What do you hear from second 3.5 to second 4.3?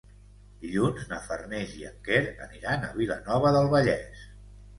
del Vallès.